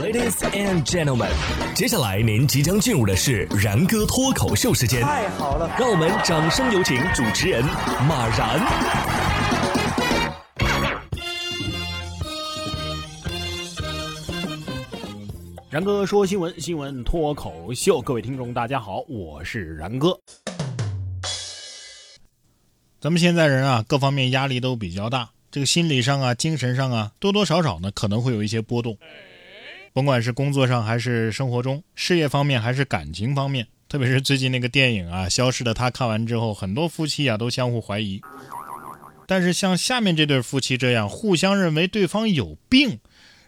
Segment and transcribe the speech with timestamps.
[0.00, 1.28] Ladies and gentlemen，
[1.74, 5.02] 接下来您即将进入的是然哥脱口秀时间。
[5.02, 7.62] 太好了，让我们掌声有请主持人
[8.08, 8.58] 马然。
[15.68, 20.18] 然哥说新闻，新闻脱口秀，各位听众大家好，我是然哥。
[23.02, 28.96] 咱们现在人啊，各方面压力都比较大，这个心理上啊、精神上啊，多多少少呢可能会有一些波动。
[29.92, 38.20] 甭管是工作上还是生活中，事业方面还是感情方面，特别是最近那个电影啊《消失的她》看完之后，很多夫妻啊都相互怀疑。
[39.26, 42.98] 但是像下面这对夫妻这样，互相认为对方有病。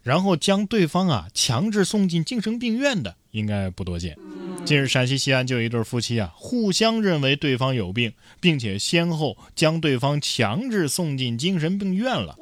[0.02, 4.19] 然后将对方啊强制送进精神病院的应该不多见。
[4.64, 12.36] 近日陕西西安就有一对夫妻啊，互相认为对方有病，并且先后将对方强制送进精神病院了。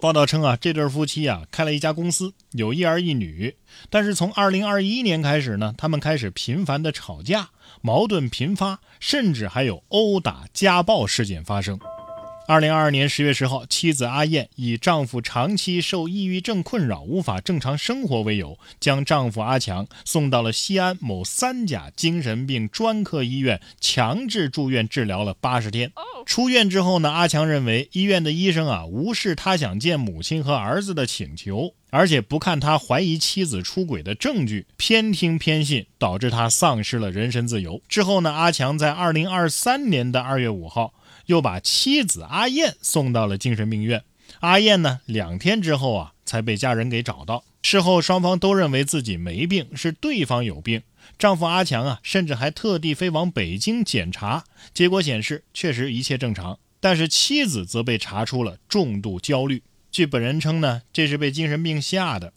[0.00, 3.56] 报道称啊，这对夫妻啊开了一家公司，有一儿一女。
[3.88, 7.48] 但是从2021年开始呢，他们开始频繁的吵架，
[7.80, 11.80] 矛盾频发，甚至还有殴打、家暴事件发生。
[12.52, 25.92] 二零二二年十月十号，妻子阿燕以丈夫长期受抑郁症困扰，无法正常生活为由，将丈夫阿强送到了西安某三甲精神病专科医院，强制住院治疗了八十天。
[26.26, 37.80] 出院之后呢，阿强认为医院的医生啊无视他想见母亲和儿子的请求，而且不看他怀疑妻子出轨的证据，偏听偏信，导致他丧失了人身自由。
[37.88, 40.92] 之后呢，阿强在二零二三年的二月五号。
[41.32, 44.04] 又把妻子阿燕送到了精神病院。
[44.40, 47.42] 阿燕呢，两天之后啊，才被家人给找到。
[47.62, 50.82] 事后双方都认为自己没病，是对方有病。
[51.18, 54.44] 丈夫阿强啊，甚至还特地飞往北京检查，
[54.74, 56.58] 结果显示确实一切正常。
[56.80, 59.62] 但是妻子则被查出了重度焦虑。
[59.90, 62.34] 据本人称呢，这是被精神病吓的。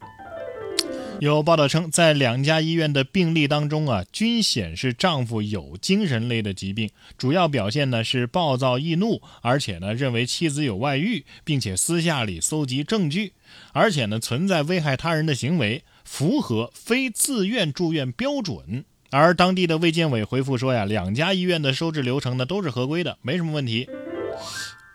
[1.21, 13.31] 有报道称，在两家医院的病历当中啊，均显示丈夫有精神类的疾病，主要表现呢是暴躁易怒，而且呢认为妻子有外遇，并且私下里搜集证据，
[13.71, 18.83] 而且呢存在危害他人的行为，符合非自愿住院标准。
[19.09, 23.87] 而当地的卫健委回复说呀，两家医院的收治流程呢都是合规的，没什么问题。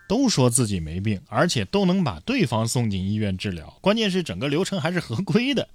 [0.06, 5.68] 都说自己没病，而且都能把对方送进医院治疗，关键是整个流程还是合规的。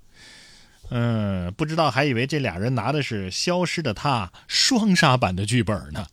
[0.89, 6.05] 嗯，不知道还以为这俩人拿的是《消失的她》双杀版的剧本呢。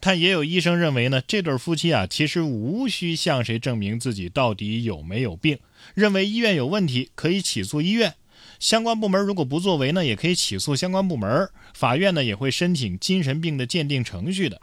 [0.00, 5.58] 但也有医生认为呢，这对夫妻啊，其实无需向谁证明自己到底有没有病，
[5.94, 8.14] 认为医院有问题可以起诉医院，
[8.60, 14.60] 相关部门如果不作为呢，也可以起诉相关部门，法院呢也会申请精神病的鉴定程序的。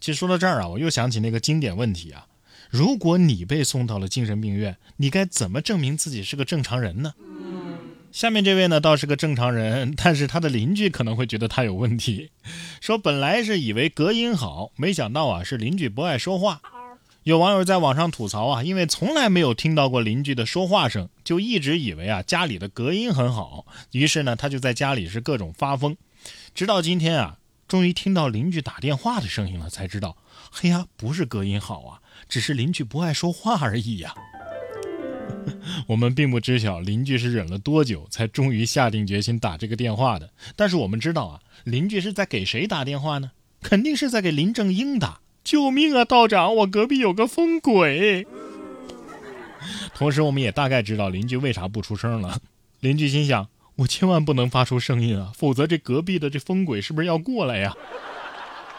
[0.00, 2.26] 其实说到这儿啊，我又想起那个经典问题啊，
[2.70, 7.14] 如果你被送到了精神病院，你该怎么证明自己是个正常人呢？
[8.12, 12.30] 下面这位呢倒是个正常人，但是他的邻居可能会觉得他有问题。
[12.80, 16.60] 说本来是以为隔音好，没想到啊是邻居不爱说话。
[17.22, 23.64] 有网友在网上吐槽啊，因为从来没有听到过邻居的说话声，就一直以为啊家里的隔音很好。
[23.92, 25.96] 于是呢他就在家里是各种发疯，
[26.54, 27.36] 直到今天啊
[27.68, 30.16] 终于听到邻居打电话的声音了，才知道，
[30.50, 34.14] 嘿呀不是隔音好啊，只是邻居不爱说话而已呀。
[35.86, 40.30] 我们并不知晓邻居是忍了多久，才终于下定决心打这个电话的。
[40.56, 43.32] 但是我们知道啊，邻居是在给谁打电话呢？
[43.62, 45.20] 肯定是在给林正英打。
[45.42, 48.26] 救命啊，道长，我隔壁有个疯鬼。
[49.94, 52.40] 同时，我们也大概知道邻居为啥不出声了。
[52.80, 57.74] 邻居心想：我千万不能发出声音啊，否则这隔壁的这疯鬼是不是要过来呀？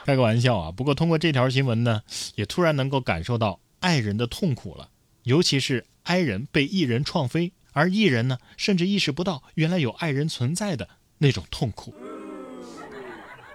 [0.06, 0.72] 开个玩笑啊。
[0.72, 2.01] 不过通过这条新闻呢，
[2.35, 4.89] 也突然能够感受到爱人的痛苦了，
[5.24, 5.86] 尤其是。
[6.04, 10.90] 爱人被艺人撞飞，而艺人呢，甚至意识不到原来有爱人存在的
[11.20, 11.94] 那种痛苦。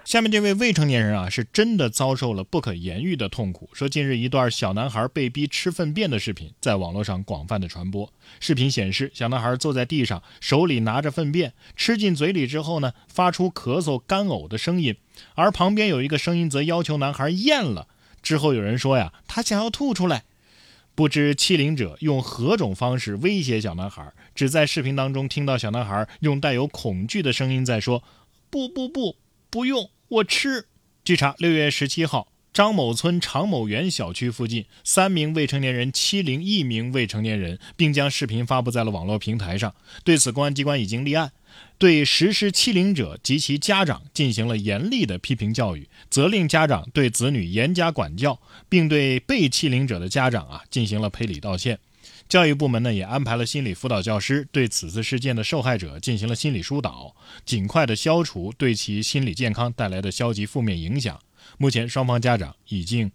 [0.05, 3.69] 下面这位未成年人啊，是真的遭受了不可言喻的痛苦。
[3.73, 8.09] 说近日一段小男孩被逼吃粪便的视频在网络上广泛的传播。
[8.39, 14.95] 视频显示，小男孩坐在地上，手里拿着粪便，吃进嘴里之后呢，发出咳嗽、干呕的声音，
[15.35, 17.89] 而旁边有一个声音则要求男孩咽了。
[18.23, 20.23] 之后有人说呀，他想要吐出来。
[20.97, 28.01] 不知欺凌者用何种方式威胁小男孩，只在视频当中听到小男孩用带有恐惧的声音在说
[28.49, 29.15] ：“不不不，
[29.51, 30.65] 不用，我吃。”
[31.05, 32.29] 据查，六月十七号。
[32.57, 39.75] 张某村常某园小区附近，三名未成年人欺凌一名未成年人，并将视频发布在了网络平台上。
[40.03, 41.31] 对此，公安机关已经立案，
[41.77, 51.77] 对实施欺凌者及其家长进行了严厉的批评教育，责令家长对子女严加管教，并对被欺凌者的家长啊进行了赔礼道歉。
[52.27, 57.15] 教育部门呢也安排了心理辅导教师对此次事件的受害者进行了心理疏导，
[57.45, 61.19] 尽快的消除对其心理健康带来的消极负面影响。
[61.57, 63.11] 目前双方家长已经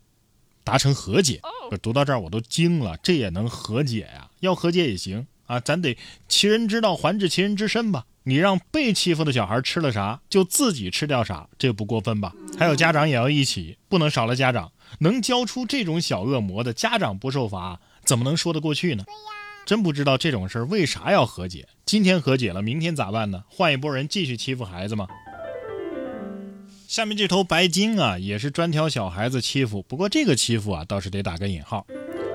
[0.65, 1.41] 达成和解。
[1.83, 4.31] 读到这儿我都惊了，这也能和解呀？
[4.41, 5.97] 要和解也行啊，咱得
[6.29, 8.07] 其人之道还治其人之身吧。
[8.25, 12.33] 你让被欺负的小孩吃了啥，就自己吃掉啥，这不过分吧？
[12.57, 14.71] 还有家长也要一起，不能少了家长。
[15.01, 19.05] 能教出这种小恶魔的家长不受罚，怎么能说得过去呢？
[19.67, 21.67] 真不知道这种事儿为啥要和解？
[21.85, 23.43] 今天和解了，明天咋办呢？
[23.49, 25.09] 换一拨人继续欺负孩子吗？
[26.93, 31.87] 下面这头白鲸啊，也是专挑小孩子欺负，不过这个欺负啊，倒是得打个引号。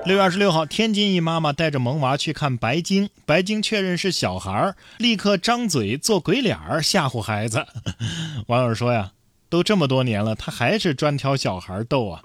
[0.04, 7.64] 六月二十六号，天津一妈妈带着萌娃去看白鲸，白鲸确认是小孩儿，立刻张嘴做鬼脸儿吓唬孩子。
[8.48, 9.12] 网友说呀，
[9.48, 12.20] 都这么多年了，他还是专挑小孩逗啊。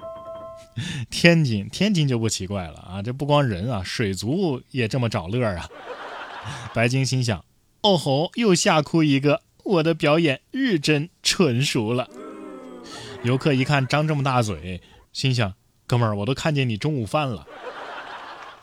[1.12, 5.70] 天津，天津就不奇怪了啊，这不光人啊，水族也这么找乐啊。
[6.74, 7.46] 白鲸心想：
[7.82, 12.10] 哦吼，又吓哭一个，我的表演日臻纯熟了。
[13.24, 14.82] 游客一看张这么大嘴，
[15.14, 15.54] 心想：
[15.88, 17.48] 哥们儿，我都看见你中午饭了。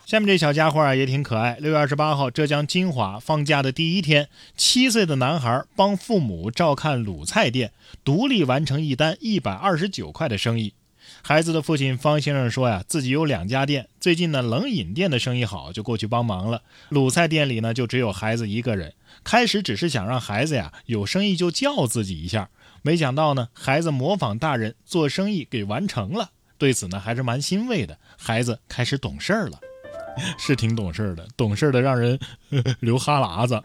[0.05, 1.57] 下面这小家伙啊也挺可爱。
[1.61, 4.29] 六月二十八号，浙江金华放假的第一天，
[4.59, 7.73] 七岁的男孩帮父母照看卤菜店，
[8.05, 10.75] 独立完成一单一百二十九块的生意。
[11.23, 16.63] 孩子的父亲方先生说呀，自己有两家店，最近呢冷饮店的生意好，就过去帮忙了。
[16.91, 18.93] 卤菜店里呢就只有孩子一个人。
[19.25, 22.51] 开始只是想让孩子呀有生意就叫自己一下，
[22.83, 26.31] 没想到呢孩子模仿大人做生意给完成了。
[26.59, 29.59] 对此呢还是蛮欣慰的，孩子开始懂事儿了。
[30.37, 32.19] 是挺懂事儿的，懂事儿的让人
[32.81, 33.63] 流哈喇子。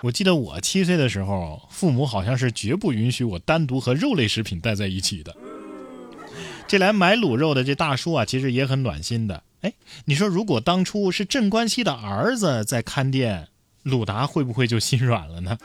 [0.00, 5.34] 我记得我七岁的时候，父母好像是绝不允许我单独和肉类食品待在一起的。
[6.66, 9.42] 这来买卤肉的这大叔啊，其实也很暖心的。
[9.62, 9.72] 哎，
[10.04, 13.48] 你说如果当初是镇关西的儿子在看店，
[13.82, 15.56] 鲁达会不会就心软了呢？